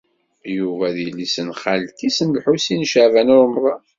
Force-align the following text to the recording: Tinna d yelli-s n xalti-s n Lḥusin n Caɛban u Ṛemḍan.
Tinna 0.41 0.87
d 0.95 0.97
yelli-s 1.03 1.35
n 1.47 1.49
xalti-s 1.61 2.17
n 2.27 2.29
Lḥusin 2.37 2.81
n 2.85 2.89
Caɛban 2.91 3.33
u 3.35 3.37
Ṛemḍan. 3.45 3.81